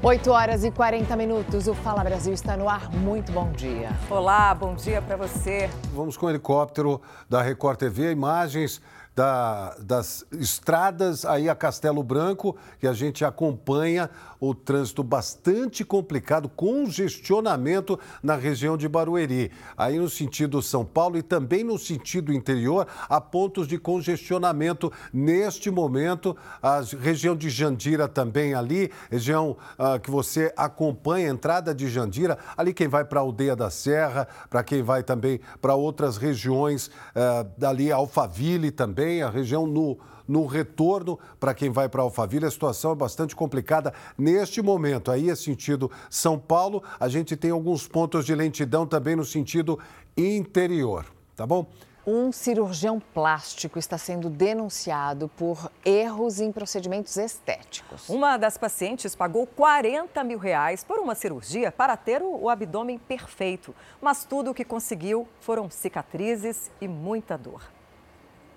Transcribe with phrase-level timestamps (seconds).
[0.00, 1.66] 8 horas e 40 minutos.
[1.66, 2.88] O Fala Brasil está no ar.
[2.92, 3.90] Muito bom dia.
[4.08, 5.68] Olá, bom dia para você.
[5.92, 8.12] Vamos com o helicóptero da Record TV.
[8.12, 8.80] Imagens
[9.18, 16.48] da, das estradas aí a Castelo Branco, que a gente acompanha o trânsito bastante complicado,
[16.48, 19.50] congestionamento na região de Barueri.
[19.76, 25.68] Aí no sentido São Paulo e também no sentido interior, há pontos de congestionamento neste
[25.68, 26.36] momento.
[26.62, 32.72] A região de Jandira também ali, região ah, que você acompanha, entrada de Jandira, ali
[32.72, 37.44] quem vai para a Aldeia da Serra, para quem vai também para outras regiões, ah,
[37.56, 42.44] dali Alphaville também também, a região no, no retorno para quem vai para Alphaville.
[42.44, 45.10] A situação é bastante complicada neste momento.
[45.10, 49.78] Aí é sentido São Paulo, a gente tem alguns pontos de lentidão também no sentido
[50.16, 51.66] interior, tá bom?
[52.06, 58.08] Um cirurgião plástico está sendo denunciado por erros em procedimentos estéticos.
[58.08, 63.74] Uma das pacientes pagou 40 mil reais por uma cirurgia para ter o abdômen perfeito.
[64.00, 67.60] Mas tudo o que conseguiu foram cicatrizes e muita dor.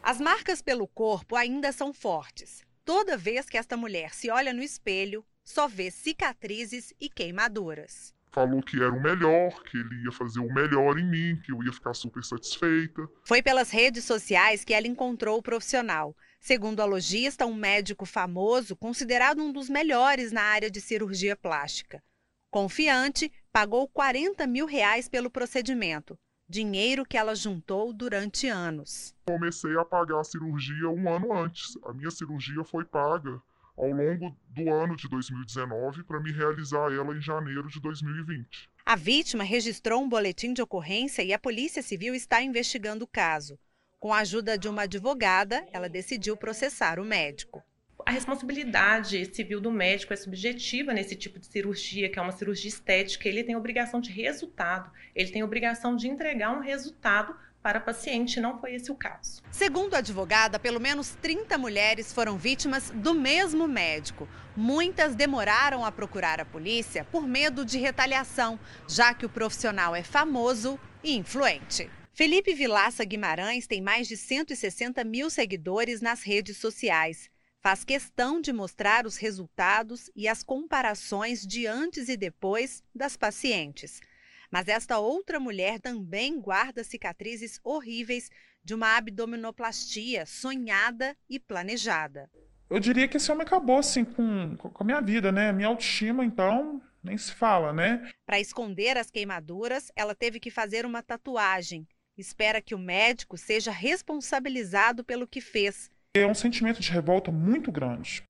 [0.04, 2.64] As marcas pelo corpo ainda são fortes.
[2.84, 8.12] Toda vez que esta mulher se olha no espelho, só vê cicatrizes e queimaduras.
[8.32, 11.62] Falou que era o melhor, que ele ia fazer o melhor em mim, que eu
[11.64, 13.08] ia ficar super satisfeita.
[13.24, 16.16] Foi pelas redes sociais que ela encontrou o profissional.
[16.40, 22.02] Segundo a lojista, um médico famoso, considerado um dos melhores na área de cirurgia plástica.
[22.50, 26.18] Confiante, pagou 40 mil reais pelo procedimento
[26.52, 29.16] dinheiro que ela juntou durante anos.
[29.26, 31.78] Comecei a pagar a cirurgia um ano antes.
[31.86, 33.42] A minha cirurgia foi paga
[33.78, 38.70] ao longo do ano de 2019 para me realizar ela em janeiro de 2020.
[38.86, 43.58] A vítima registrou um boletim de ocorrência e a Polícia Civil está investigando o caso.
[43.98, 47.64] Com a ajuda de uma advogada, ela decidiu processar o médico
[48.12, 52.68] a responsabilidade civil do médico é subjetiva nesse tipo de cirurgia, que é uma cirurgia
[52.68, 53.30] estética.
[53.30, 58.60] Ele tem obrigação de resultado, ele tem obrigação de entregar um resultado para paciente, não
[58.60, 59.42] foi esse o caso.
[59.50, 64.28] Segundo a advogada, pelo menos 30 mulheres foram vítimas do mesmo médico.
[64.58, 70.04] Muitas demoraram a procurar a polícia por medo de retaliação, já que o profissional é
[70.04, 71.90] famoso e influente.
[72.12, 77.31] Felipe Vilaça Guimarães tem mais de 160 mil seguidores nas redes sociais
[77.62, 84.02] faz questão de mostrar os resultados e as comparações de antes e depois das pacientes.
[84.50, 88.30] Mas esta outra mulher também guarda cicatrizes horríveis
[88.64, 92.30] de uma abdominoplastia sonhada e planejada.
[92.70, 95.52] Eu diria que esse homem acabou assim com, com a minha vida, né?
[95.52, 98.12] Minha autoestima, então, nem se fala, né?
[98.26, 101.88] Para esconder as queimaduras, ela teve que fazer uma tatuagem.
[102.18, 107.72] Espera que o médico seja responsabilizado pelo que fez é um sentimento de revolta muito
[107.72, 108.22] grande.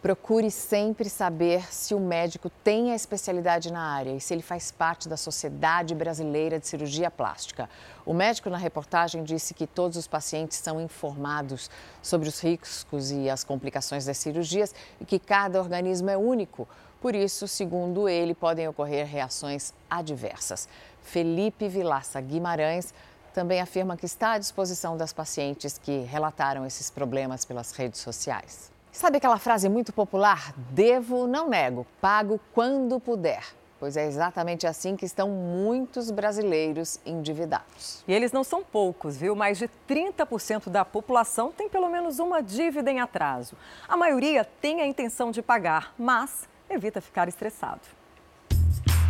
[0.00, 4.70] Procure sempre saber se o médico tem a especialidade na área e se ele faz
[4.70, 7.68] parte da Sociedade Brasileira de Cirurgia Plástica.
[8.06, 11.68] O médico na reportagem disse que todos os pacientes são informados
[12.00, 16.66] sobre os riscos e as complicações das cirurgias e que cada organismo é único.
[16.98, 20.66] Por isso, segundo ele, podem ocorrer reações adversas.
[21.02, 22.94] Felipe Vilaça Guimarães
[23.38, 28.72] também afirma que está à disposição das pacientes que relataram esses problemas pelas redes sociais.
[28.90, 30.52] Sabe aquela frase muito popular?
[30.72, 33.44] Devo, não nego, pago quando puder.
[33.78, 38.02] Pois é exatamente assim que estão muitos brasileiros endividados.
[38.08, 39.36] E eles não são poucos, viu?
[39.36, 43.54] Mais de 30% da população tem pelo menos uma dívida em atraso.
[43.86, 47.97] A maioria tem a intenção de pagar, mas evita ficar estressado.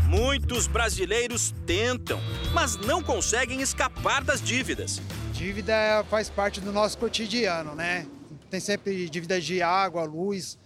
[0.09, 2.19] Muitos brasileiros tentam,
[2.55, 5.03] mas não conseguem escapar das dívidas.
[5.33, 8.07] Dívida faz parte do nosso cotidiano, né?
[8.49, 10.59] Tem sempre dívidas de água, luz,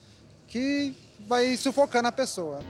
[0.46, 0.94] que
[1.26, 2.60] vai sufocando a pessoa.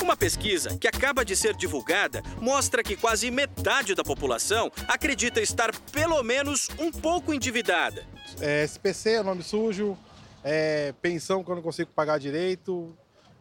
[0.00, 5.74] Uma pesquisa que acaba de ser divulgada mostra que quase metade da população acredita estar
[5.90, 8.06] pelo menos um pouco endividada.
[8.40, 9.98] É, SPC é nome sujo,
[10.44, 12.96] é, pensão que eu não consigo pagar direito,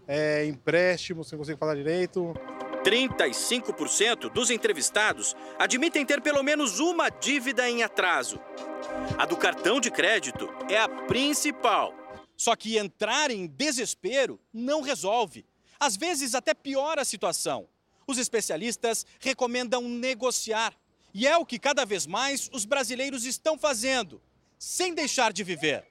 [0.07, 2.33] é, empréstimo que eu não consigo pagar direito.
[2.89, 8.39] 35% dos entrevistados admitem ter pelo menos uma dívida em atraso.
[9.15, 11.93] A do cartão de crédito é a principal.
[12.35, 15.45] Só que entrar em desespero não resolve.
[15.79, 17.67] Às vezes até piora a situação.
[18.07, 20.73] Os especialistas recomendam negociar.
[21.13, 24.19] E é o que cada vez mais os brasileiros estão fazendo,
[24.57, 25.88] sem deixar de viver.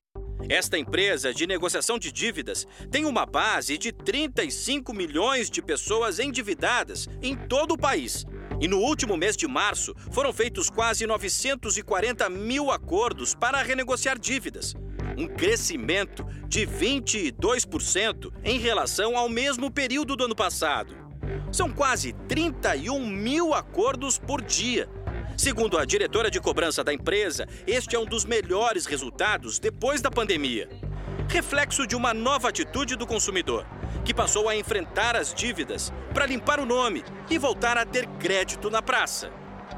[0.48, 7.08] Esta empresa de negociação de dívidas tem uma base de 35 milhões de pessoas endividadas
[7.22, 8.24] em todo o país.
[8.60, 14.74] E no último mês de março foram feitos quase 940 mil acordos para renegociar dívidas.
[15.16, 20.96] um crescimento de 22% em relação ao mesmo período do ano passado.
[21.50, 24.88] São quase 31 mil acordos por dia.
[25.38, 30.10] Segundo a diretora de cobrança da empresa, este é um dos melhores resultados depois da
[30.10, 30.68] pandemia.
[31.28, 33.64] Reflexo de uma nova atitude do consumidor,
[34.04, 38.68] que passou a enfrentar as dívidas para limpar o nome e voltar a ter crédito
[38.68, 39.30] na praça.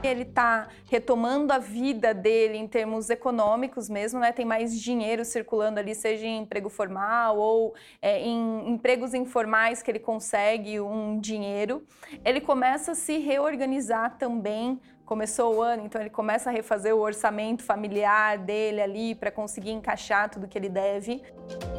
[0.02, 4.32] Ele está retomando a vida dele em termos econômicos mesmo, né?
[4.32, 9.90] Tem mais dinheiro circulando ali, seja em emprego formal ou é, em empregos informais que
[9.90, 11.84] ele consegue um dinheiro.
[12.24, 14.80] Ele começa a se reorganizar também
[15.10, 19.72] começou o ano, então ele começa a refazer o orçamento familiar dele ali para conseguir
[19.72, 21.20] encaixar tudo que ele deve.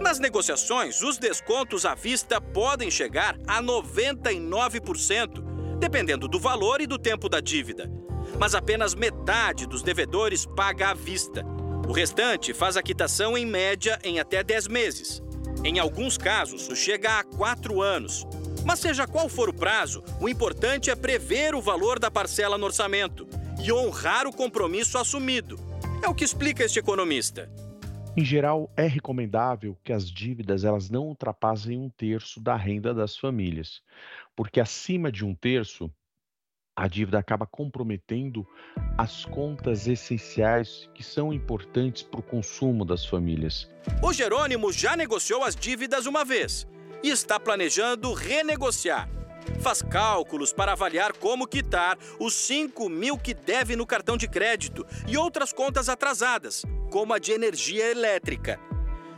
[0.02, 7.00] Nas negociações, os descontos à vista podem chegar a 99%, dependendo do valor e do
[7.00, 7.90] tempo da dívida.
[8.38, 11.46] Mas apenas metade dos devedores paga à vista.
[11.88, 15.24] O restante faz a quitação em média em até 10 meses.
[15.64, 18.28] Em alguns casos, chega a 4 anos.
[18.66, 22.66] Mas seja qual for o prazo, o importante é prever o valor da parcela no
[22.66, 23.28] orçamento
[23.64, 25.60] e honrar o compromisso assumido.
[26.04, 27.50] É o que explica este economista.
[28.16, 33.18] Em geral, é recomendável que as dívidas elas não ultrapassem um terço da renda das
[33.18, 33.82] famílias,
[34.36, 35.90] porque acima de um terço,
[36.76, 38.46] a dívida acaba comprometendo
[38.98, 43.70] as contas essenciais que são importantes para o consumo das famílias.
[44.04, 46.68] O Jerônimo já negociou as dívidas uma vez
[47.04, 49.10] e está planejando renegociar.
[49.60, 54.86] Faz cálculos para avaliar como quitar os 5 mil que deve no cartão de crédito
[55.08, 58.60] e outras contas atrasadas, como a de energia elétrica.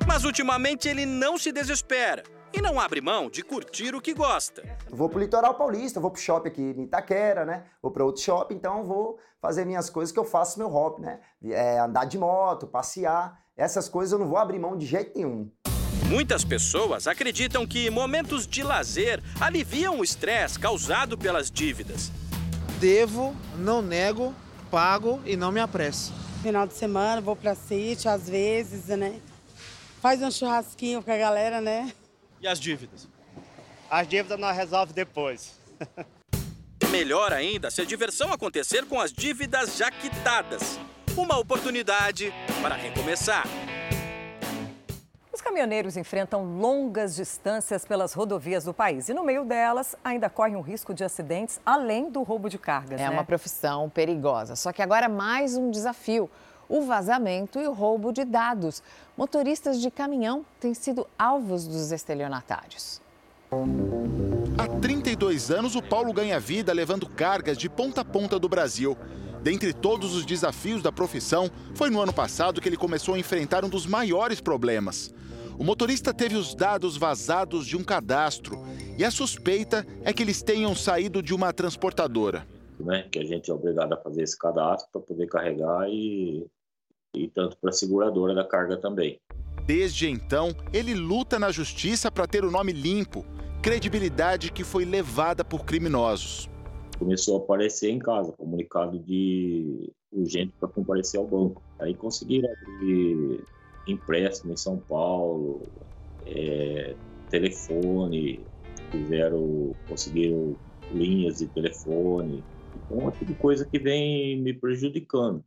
[0.08, 4.64] Mas ultimamente ele não se desespera e não abre mão de curtir o que gosta.
[4.90, 7.64] Vou pro litoral paulista, vou pro shopping aqui em Itaquera, né?
[7.82, 11.20] Vou para outro shopping, então vou fazer minhas coisas que eu faço meu hobby, né?
[11.46, 13.42] É andar de moto, passear.
[13.58, 15.50] Essas coisas eu não vou abrir mão de jeito nenhum.
[16.08, 22.12] Muitas pessoas acreditam que momentos de lazer aliviam o estresse causado pelas dívidas.
[22.80, 24.36] Devo, não nego,
[24.70, 26.14] pago e não me apresso.
[26.42, 29.20] Final de semana vou para sítio às vezes, né?
[30.02, 31.94] Faz um churrasquinho com a galera, né?
[32.42, 33.08] E as dívidas?
[33.90, 35.54] As dívidas nós resolvemos depois.
[36.92, 40.78] Melhor ainda se a diversão acontecer com as dívidas já quitadas.
[41.16, 43.48] Uma oportunidade para recomeçar.
[45.44, 50.56] Os caminhoneiros enfrentam longas distâncias pelas rodovias do país e, no meio delas, ainda correm
[50.56, 53.02] um risco de acidentes, além do roubo de cargas.
[53.02, 53.10] É né?
[53.10, 54.56] uma profissão perigosa.
[54.56, 56.30] Só que agora mais um desafio:
[56.70, 58.82] o vazamento e o roubo de dados.
[59.18, 63.02] Motoristas de caminhão têm sido alvos dos estelionatários.
[64.58, 68.98] Há 32 anos, o Paulo ganha vida levando cargas de ponta a ponta do Brasil.
[69.42, 73.66] Dentre todos os desafios da profissão, foi no ano passado que ele começou a enfrentar
[73.66, 75.14] um dos maiores problemas.
[75.58, 78.60] O motorista teve os dados vazados de um cadastro
[78.98, 82.46] e a suspeita é que eles tenham saído de uma transportadora.
[82.80, 86.46] Né, que a gente é obrigado a fazer esse cadastro para poder carregar e,
[87.16, 89.20] e tanto para a seguradora da carga também.
[89.66, 93.26] Desde então, ele luta na justiça para ter o nome limpo,
[93.62, 96.50] credibilidade que foi levada por criminosos
[97.04, 101.62] começou a aparecer em casa, comunicado de urgente para comparecer ao banco.
[101.80, 103.44] Aí conseguiram abrir
[103.88, 105.62] empréstimo em São Paulo,
[106.26, 106.96] é,
[107.30, 108.40] telefone,
[108.92, 110.56] fizeram, conseguiram
[110.92, 112.44] linhas de telefone,
[112.90, 115.44] um monte de coisa que vem me prejudicando.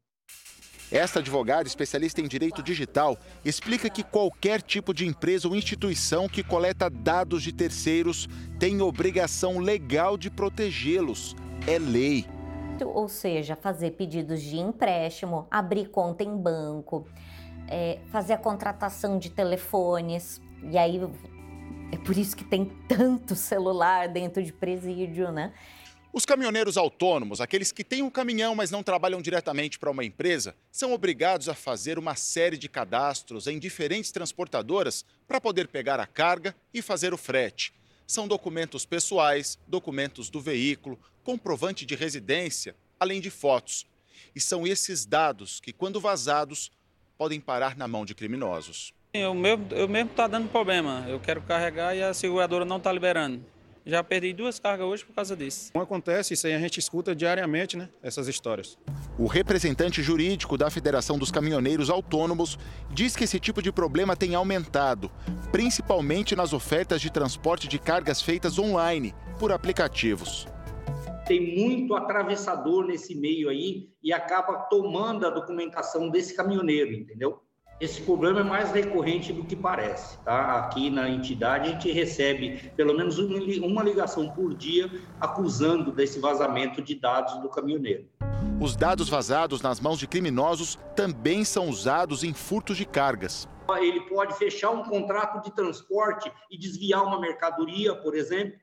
[0.91, 6.45] Esta advogada, especialista em direito digital, explica que qualquer tipo de empresa ou instituição que
[6.45, 11.35] coleta dados de terceiros tem obrigação legal de protegê-los.
[11.67, 12.25] É lei.
[12.85, 17.09] Ou seja, fazer pedidos de empréstimo, abrir conta em banco,
[17.69, 20.41] é, fazer a contratação de telefones.
[20.71, 21.01] E aí
[21.93, 25.53] é por isso que tem tanto celular dentro de presídio, né?
[26.13, 30.57] Os caminhoneiros autônomos, aqueles que têm um caminhão, mas não trabalham diretamente para uma empresa,
[30.73, 36.07] são obrigados a fazer uma série de cadastros em diferentes transportadoras para poder pegar a
[36.07, 37.75] carga e fazer o frete.
[38.07, 43.85] São documentos pessoais, documentos do veículo, comprovante de residência, além de fotos.
[44.35, 46.71] E são esses dados que, quando vazados,
[47.17, 48.93] podem parar na mão de criminosos.
[49.13, 51.05] Eu mesmo, eu mesmo tá dando problema.
[51.09, 53.43] Eu quero carregar e a seguradora não está liberando.
[53.89, 55.71] Já perdi duas cargas hoje por causa disso.
[55.73, 57.89] Não acontece, isso aí a gente escuta diariamente, né?
[58.03, 58.77] Essas histórias.
[59.17, 62.59] O representante jurídico da Federação dos Caminhoneiros Autônomos
[62.91, 65.09] diz que esse tipo de problema tem aumentado,
[65.53, 70.49] principalmente nas ofertas de transporte de cargas feitas online, por aplicativos.
[71.27, 77.43] Tem muito atravessador nesse meio aí e acaba tomando a documentação desse caminhoneiro, entendeu?
[77.81, 80.17] Esse problema é mais recorrente do que parece.
[80.19, 80.57] Tá?
[80.57, 84.89] Aqui na entidade, a gente recebe pelo menos uma ligação por dia
[85.21, 88.07] acusando desse vazamento de dados do caminhoneiro.
[88.61, 93.49] Os dados vazados nas mãos de criminosos também são usados em furtos de cargas.
[93.79, 98.57] Ele pode fechar um contrato de transporte e desviar uma mercadoria, por exemplo.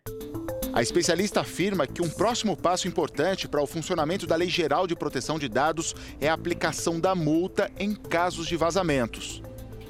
[0.73, 4.95] A especialista afirma que um próximo passo importante para o funcionamento da Lei Geral de
[4.95, 9.43] Proteção de Dados é a aplicação da multa em casos de vazamentos.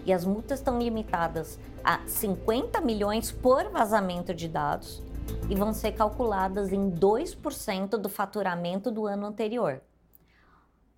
[0.05, 5.01] E as multas estão limitadas a 50 milhões por vazamento de dados
[5.49, 9.81] e vão ser calculadas em 2% do faturamento do ano anterior.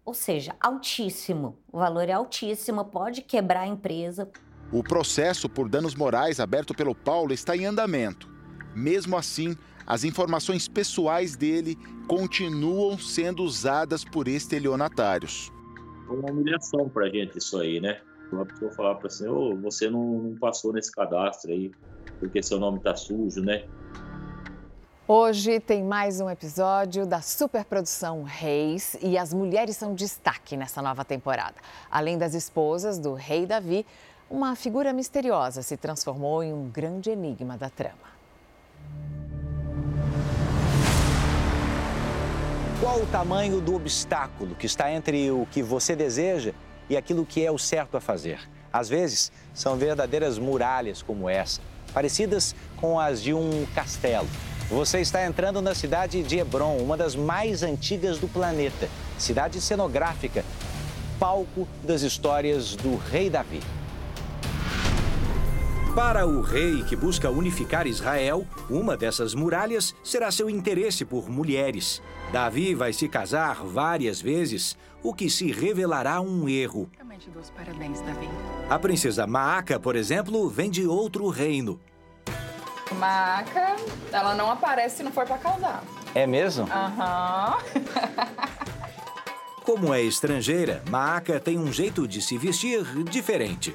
[0.04, 1.60] Ou seja, altíssimo.
[1.72, 4.28] O valor é altíssimo, pode quebrar a empresa.
[4.72, 8.34] O processo por danos morais aberto pelo Paulo está em andamento.
[8.76, 11.78] Mesmo assim, as informações pessoais dele
[12.08, 15.52] continuam sendo usadas por estelionatários.
[16.08, 18.02] É uma humilhação para a gente isso aí, né?
[18.32, 21.72] Uma pessoa falar para você, oh, você não, não passou nesse cadastro aí,
[22.20, 23.66] porque seu nome está sujo, né?
[25.08, 31.06] Hoje tem mais um episódio da superprodução Reis e as mulheres são destaque nessa nova
[31.06, 31.56] temporada.
[31.92, 33.86] Além das esposas do rei Davi,
[34.28, 38.15] uma figura misteriosa se transformou em um grande enigma da trama.
[42.82, 46.52] Qual o tamanho do obstáculo que está entre o que você deseja
[46.90, 48.38] e aquilo que é o certo a fazer?
[48.72, 51.62] Às vezes, são verdadeiras muralhas como essa,
[51.94, 54.28] parecidas com as de um castelo.
[54.70, 60.44] Você está entrando na cidade de Hebron, uma das mais antigas do planeta, cidade cenográfica,
[61.18, 63.62] palco das histórias do rei Davi.
[65.96, 72.02] Para o rei que busca unificar Israel, uma dessas muralhas será seu interesse por mulheres.
[72.34, 76.90] Davi vai se casar várias vezes, o que se revelará um erro.
[77.56, 78.28] Parabéns, Davi.
[78.70, 81.80] A princesa Maaca, por exemplo, vem de outro reino.
[83.00, 83.78] Maaca,
[84.12, 85.82] ela não aparece se não for para casar.
[86.14, 86.68] É mesmo?
[86.70, 87.58] Aham.
[89.64, 93.74] Como é estrangeira, Maaca tem um jeito de se vestir diferente.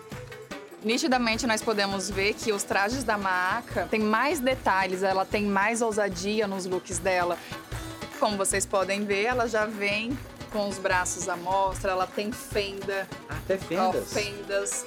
[0.82, 5.82] Nitidamente nós podemos ver que os trajes da Maaca têm mais detalhes, ela tem mais
[5.82, 7.37] ousadia nos looks dela.
[8.18, 10.16] Como vocês podem ver, ela já vem
[10.50, 13.06] com os braços à mostra, ela tem fenda.
[13.28, 14.10] Até fendas?
[14.10, 14.87] Ó, fendas.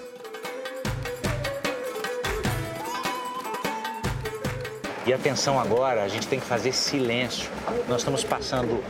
[5.06, 7.52] E atenção agora, a gente tem que fazer silêncio.
[7.88, 8.84] Nós estamos passando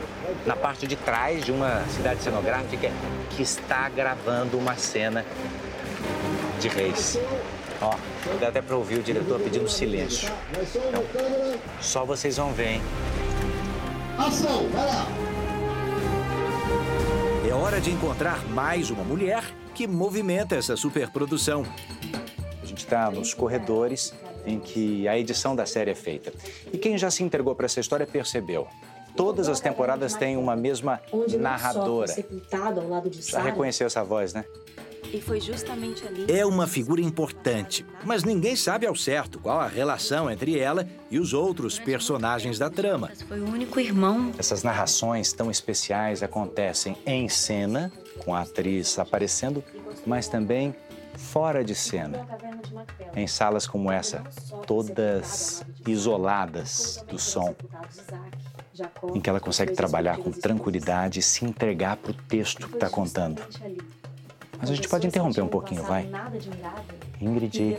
[0.46, 2.90] na parte de trás de uma cidade cenográfica
[3.30, 5.24] que está gravando uma cena
[6.60, 7.18] de reis.
[7.80, 7.94] Ó,
[8.40, 10.30] dá até para ouvir o diretor pedindo silêncio.
[10.52, 11.02] Então,
[11.80, 12.82] só vocês vão ver, hein?
[14.18, 15.06] Ação, vai lá!
[17.48, 19.44] É hora de encontrar mais uma mulher
[19.74, 21.64] que movimenta essa superprodução.
[22.62, 24.14] A gente está nos corredores
[24.46, 26.32] em que a edição da série é feita.
[26.72, 28.66] E quem já se entregou para essa história percebeu.
[29.16, 31.00] Todas as temporadas têm uma mesma
[31.38, 32.08] narradora.
[32.08, 34.44] sepultado ao lado de Já reconheceu essa voz, né?
[35.14, 36.26] E foi justamente ali.
[36.28, 41.20] É uma figura importante, mas ninguém sabe ao certo qual a relação entre ela e
[41.20, 43.12] os outros personagens da trama.
[43.28, 44.32] Foi o único irmão.
[44.36, 47.92] Essas narrações tão especiais acontecem em cena,
[48.24, 49.62] com a atriz aparecendo,
[50.04, 50.74] mas também
[51.16, 52.26] fora de cena,
[53.14, 54.20] em salas como essa,
[54.66, 57.54] todas isoladas do som,
[59.14, 62.90] em que ela consegue trabalhar com tranquilidade e se entregar para o texto que está
[62.90, 63.40] contando.
[64.64, 66.08] Mas a gente pode interromper um pouquinho, vai?
[67.20, 67.76] Ingrid,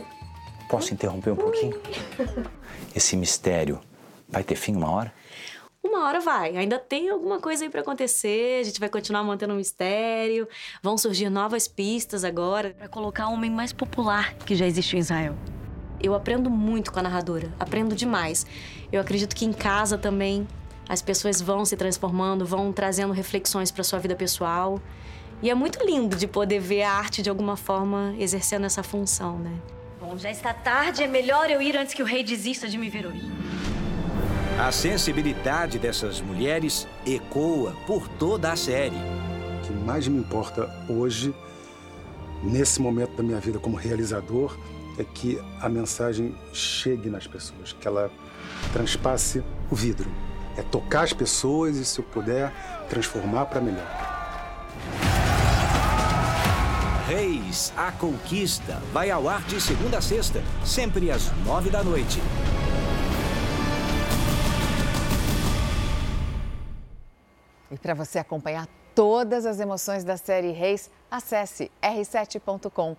[0.70, 1.76] posso interromper um pouquinho?
[2.94, 3.80] Esse mistério
[4.28, 5.12] vai ter fim uma hora?
[5.82, 6.56] Uma hora vai.
[6.56, 8.60] Ainda tem alguma coisa aí para acontecer.
[8.60, 10.46] A gente vai continuar mantendo o mistério.
[10.80, 15.00] Vão surgir novas pistas agora para colocar o homem mais popular que já existe em
[15.00, 15.34] Israel.
[16.00, 17.52] Eu aprendo muito com a narradora.
[17.58, 18.46] Aprendo demais.
[18.92, 20.46] Eu acredito que em casa também
[20.88, 24.80] as pessoas vão se transformando, vão trazendo reflexões para sua vida pessoal.
[25.42, 29.38] E é muito lindo de poder ver a arte de alguma forma exercendo essa função,
[29.38, 29.52] né?
[30.00, 32.88] Bom, já está tarde, é melhor eu ir antes que o rei desista de me
[32.88, 33.30] ver hoje.
[34.58, 38.96] A sensibilidade dessas mulheres ecoa por toda a série.
[38.96, 41.34] O que mais me importa hoje,
[42.42, 44.56] nesse momento da minha vida como realizador,
[44.98, 48.10] é que a mensagem chegue nas pessoas, que ela
[48.72, 50.10] transpasse o vidro.
[50.56, 52.50] É tocar as pessoas e, se eu puder,
[52.88, 54.05] transformar para melhor.
[57.06, 62.18] Reis, a Conquista vai ao ar de segunda a sexta, sempre às nove da noite.
[67.70, 72.96] E para você acompanhar todas as emoções da série Reis, acesse r7.com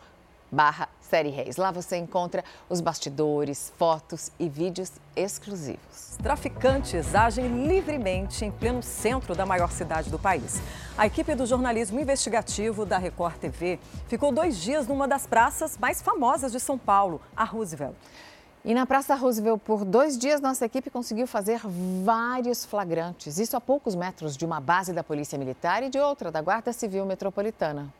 [0.52, 1.58] barra série Reis.
[1.58, 6.18] Lá você encontra os bastidores, fotos e vídeos exclusivos.
[6.22, 10.62] Traficantes agem livremente em pleno centro da maior cidade do país.
[10.98, 16.02] A equipe do jornalismo investigativo da Record TV ficou dois dias numa das praças mais
[16.02, 17.96] famosas de São Paulo, a Roosevelt.
[18.66, 21.62] E na Praça Roosevelt, por dois dias, nossa equipe conseguiu fazer
[22.04, 23.38] vários flagrantes.
[23.38, 26.74] Isso a poucos metros de uma base da Polícia Militar e de outra da Guarda
[26.74, 27.94] Civil Metropolitana.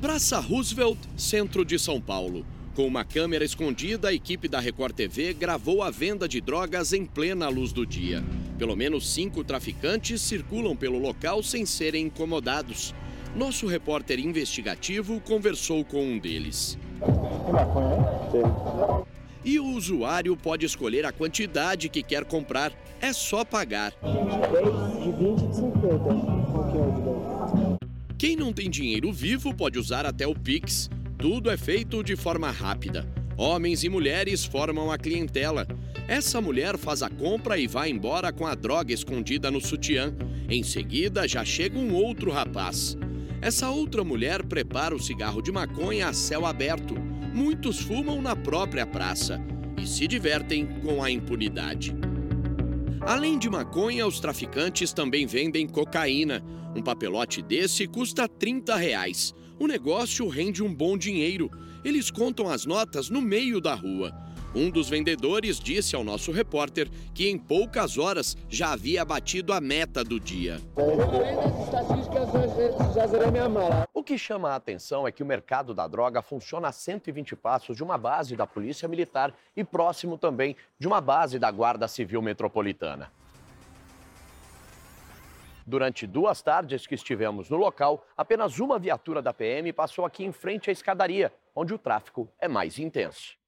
[0.00, 2.46] Praça Roosevelt, centro de São Paulo.
[2.74, 7.04] Com uma câmera escondida, a equipe da Record TV gravou a venda de drogas em
[7.04, 8.24] plena luz do dia.
[8.56, 12.94] Pelo menos cinco traficantes circulam pelo local sem serem incomodados.
[13.36, 16.78] Nosso repórter investigativo conversou com um deles.
[19.44, 22.72] E o usuário pode escolher a quantidade que quer comprar.
[23.02, 23.92] É só pagar.
[23.92, 26.29] De 20 de 50.
[28.20, 30.90] Quem não tem dinheiro vivo pode usar até o Pix.
[31.16, 33.10] Tudo é feito de forma rápida.
[33.34, 35.66] Homens e mulheres formam a clientela.
[36.06, 40.14] Essa mulher faz a compra e vai embora com a droga escondida no sutiã.
[40.50, 42.94] Em seguida, já chega um outro rapaz.
[43.40, 46.94] Essa outra mulher prepara o cigarro de maconha a céu aberto.
[47.32, 49.40] Muitos fumam na própria praça
[49.82, 51.96] e se divertem com a impunidade.
[53.00, 56.44] Além de maconha, os traficantes também vendem cocaína.
[56.76, 59.34] Um papelote desse custa 30 reais.
[59.58, 61.50] O negócio rende um bom dinheiro.
[61.82, 64.12] Eles contam as notas no meio da rua.
[64.52, 69.60] Um dos vendedores disse ao nosso repórter que em poucas horas já havia batido a
[69.60, 70.58] meta do dia.
[73.94, 77.76] O que chama a atenção é que o mercado da droga funciona a 120 passos
[77.76, 82.20] de uma base da Polícia Militar e próximo também de uma base da Guarda Civil
[82.20, 83.12] Metropolitana.
[85.64, 90.32] Durante duas tardes que estivemos no local, apenas uma viatura da PM passou aqui em
[90.32, 93.39] frente à escadaria, onde o tráfico é mais intenso.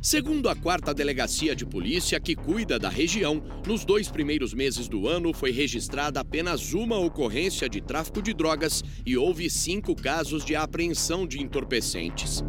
[0.00, 5.08] Segundo a quarta delegacia de polícia que cuida da região, nos dois primeiros meses do
[5.08, 10.54] ano foi registrada apenas uma ocorrência de tráfico de drogas e houve cinco casos de
[10.54, 12.42] apreensão de entorpecentes.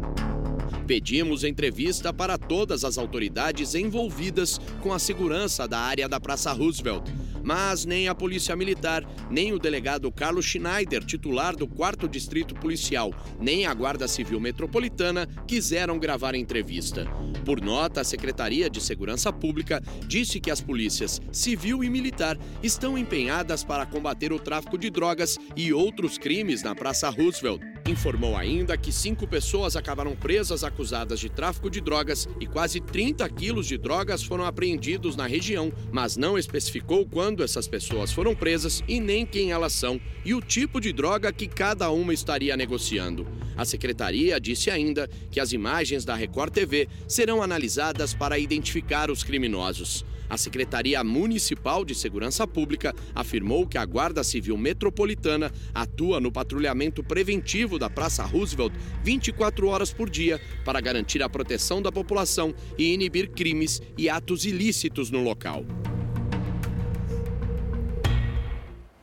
[0.86, 7.02] Pedimos entrevista para todas as autoridades envolvidas com a segurança da área da Praça Roosevelt,
[7.42, 13.12] mas nem a Polícia Militar, nem o delegado Carlos Schneider, titular do 4 Distrito Policial,
[13.40, 17.04] nem a Guarda Civil Metropolitana quiseram gravar a entrevista.
[17.44, 22.96] Por nota, a Secretaria de Segurança Pública disse que as polícias civil e militar estão
[22.96, 27.60] empenhadas para combater o tráfico de drogas e outros crimes na Praça Roosevelt.
[27.88, 33.28] Informou ainda que cinco pessoas acabaram presas acusadas de tráfico de drogas e quase 30
[33.28, 38.82] quilos de drogas foram apreendidos na região, mas não especificou quando essas pessoas foram presas
[38.88, 43.24] e nem quem elas são e o tipo de droga que cada uma estaria negociando.
[43.56, 49.22] A secretaria disse ainda que as imagens da Record TV serão analisadas para identificar os
[49.22, 50.04] criminosos.
[50.28, 57.02] A Secretaria Municipal de Segurança Pública afirmou que a Guarda Civil Metropolitana atua no patrulhamento
[57.02, 62.92] preventivo da Praça Roosevelt 24 horas por dia para garantir a proteção da população e
[62.92, 65.64] inibir crimes e atos ilícitos no local.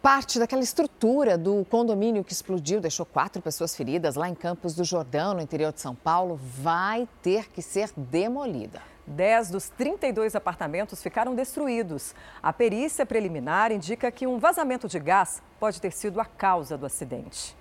[0.04, 4.84] Parte daquela estrutura do condomínio que explodiu, deixou quatro pessoas feridas lá em Campos do
[4.84, 8.93] Jordão, no interior de São Paulo, vai ter que ser demolida.
[9.08, 12.16] 10 dos 32 apartamentos ficaram destruídos.
[12.42, 16.86] A perícia preliminar indica que um vazamento de gás pode ter sido a causa do
[16.86, 17.56] acidente.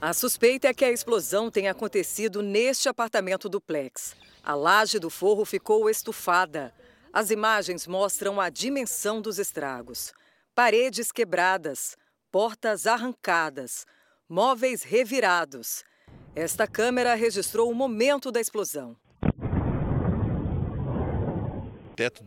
[0.00, 4.14] A suspeita é que a explosão tenha acontecido neste apartamento duplex.
[4.44, 6.74] A laje do forro ficou estufada.
[7.12, 10.12] As imagens mostram a dimensão dos estragos
[10.54, 11.96] paredes quebradas,
[12.30, 13.84] portas arrancadas,
[14.28, 15.84] móveis revirados.
[16.34, 18.96] Esta câmera registrou o momento da explosão.
[21.96, 22.24] Teto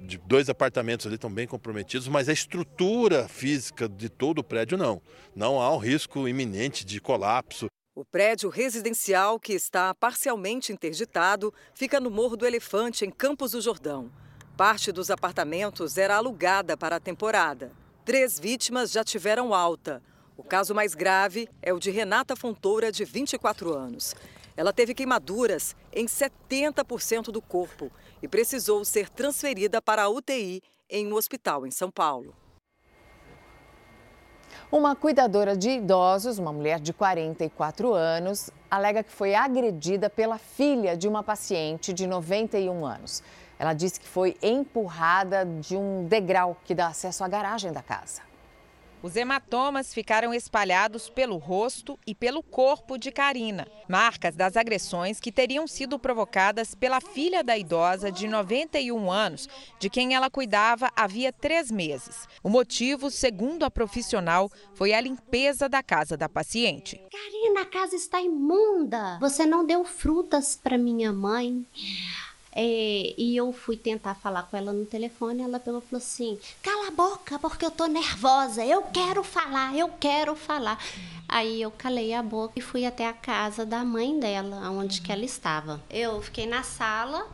[0.00, 4.76] de dois apartamentos ali estão bem comprometidos, mas a estrutura física de todo o prédio
[4.76, 5.00] não.
[5.34, 7.66] Não há um risco iminente de colapso.
[7.94, 13.60] O prédio residencial, que está parcialmente interditado, fica no Morro do Elefante, em Campos do
[13.60, 14.10] Jordão.
[14.56, 17.70] Parte dos apartamentos era alugada para a temporada.
[18.04, 20.02] Três vítimas já tiveram alta.
[20.36, 24.14] O caso mais grave é o de Renata Fontoura, de 24 anos.
[24.56, 27.90] Ela teve queimaduras em 70% do corpo
[28.22, 32.34] e precisou ser transferida para a UTI em um hospital em São Paulo.
[34.70, 40.96] Uma cuidadora de idosos, uma mulher de 44 anos, alega que foi agredida pela filha
[40.96, 43.22] de uma paciente de 91 anos.
[43.58, 48.33] Ela disse que foi empurrada de um degrau que dá acesso à garagem da casa.
[49.04, 55.30] Os hematomas ficaram espalhados pelo rosto e pelo corpo de Karina, marcas das agressões que
[55.30, 59.46] teriam sido provocadas pela filha da idosa de 91 anos,
[59.78, 62.26] de quem ela cuidava havia três meses.
[62.42, 66.98] O motivo, segundo a profissional, foi a limpeza da casa da paciente.
[67.12, 69.18] Karina, a casa está imunda.
[69.20, 71.66] Você não deu frutas para minha mãe.
[72.56, 76.90] É, e eu fui tentar falar com ela no telefone, ela falou assim: cala a
[76.92, 80.78] boca, porque eu tô nervosa, eu quero falar, eu quero falar.
[81.28, 85.10] Aí eu calei a boca e fui até a casa da mãe dela, onde que
[85.10, 85.82] ela estava.
[85.90, 87.26] Eu fiquei na sala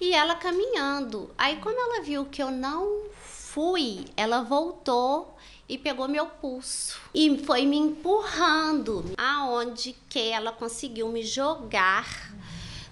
[0.00, 1.30] e ela caminhando.
[1.36, 5.36] Aí quando ela viu que eu não fui, ela voltou
[5.68, 12.32] e pegou meu pulso e foi me empurrando aonde que ela conseguiu me jogar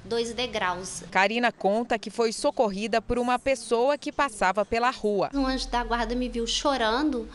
[0.05, 1.03] dois degraus.
[1.11, 5.31] Karina conta que foi socorrida por uma pessoa que passava pela rua.
[5.35, 7.29] Um anjo da guarda me viu chorando.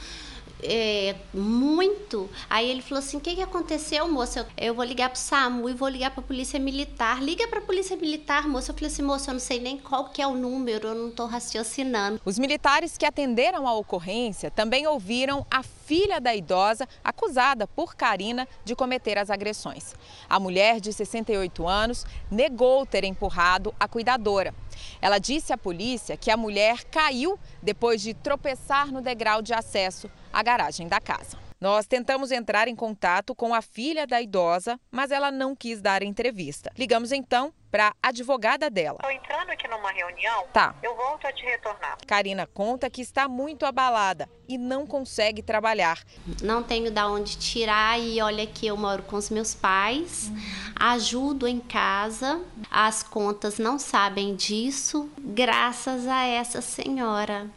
[0.63, 2.29] É, muito.
[2.49, 4.47] Aí ele falou assim: O que, que aconteceu, moça?
[4.57, 7.21] Eu, eu vou ligar pro SAMU e vou ligar pra Polícia Militar.
[7.21, 8.71] Liga pra Polícia Militar, moça.
[8.71, 11.11] Eu falei assim: Moça, eu não sei nem qual que é o número, eu não
[11.11, 12.19] tô raciocinando.
[12.25, 18.47] Os militares que atenderam a ocorrência também ouviram a filha da idosa acusada por Karina
[18.65, 19.95] de cometer as agressões.
[20.29, 24.53] A mulher de 68 anos negou ter empurrado a cuidadora.
[25.01, 30.09] Ela disse à polícia que a mulher caiu depois de tropeçar no degrau de acesso
[30.37, 31.35] à garagem da casa.
[31.59, 36.03] Nós tentamos entrar em contato com a filha da idosa, mas ela não quis dar
[36.03, 36.71] entrevista.
[36.77, 38.99] Ligamos então para a advogada dela.
[39.01, 40.45] Estou entrando aqui numa reunião.
[40.53, 40.75] Tá.
[40.83, 41.97] Eu volto a te retornar.
[42.05, 46.03] Karina conta que está muito abalada e não consegue trabalhar.
[46.43, 50.31] Não tenho da onde tirar e olha que eu moro com os meus pais,
[50.75, 57.49] ajudo em casa, as contas não sabem disso, graças a essa senhora.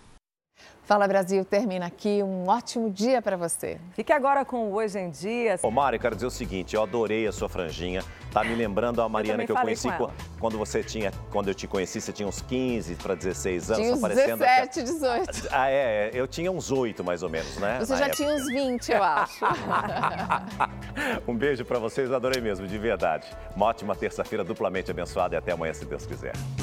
[0.90, 2.20] Fala Brasil termina aqui.
[2.20, 3.78] Um ótimo dia para você.
[3.92, 5.56] Fique agora com o Hoje em Dia.
[5.62, 8.02] Ô, Mário, quero dizer o seguinte: eu adorei a sua franjinha.
[8.32, 11.12] Tá me lembrando a Mariana eu que eu conheci com quando você tinha.
[11.30, 13.82] Quando eu te conheci, você tinha uns 15 para 16 anos.
[13.82, 15.48] Tinha uns tá parecendo 17, 18.
[15.52, 17.78] Ah, é, eu tinha uns 8 mais ou menos, né?
[17.78, 18.16] Você na já época.
[18.16, 19.44] tinha uns 20, eu acho.
[21.28, 23.28] um beijo para vocês, adorei mesmo, de verdade.
[23.54, 26.32] Uma ótima terça-feira duplamente abençoada e até amanhã, se Deus quiser.